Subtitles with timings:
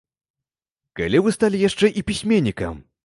[0.99, 2.81] Калі вы сталі яшчэ і пісьменнікам?